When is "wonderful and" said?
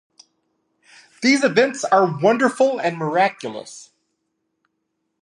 2.19-2.97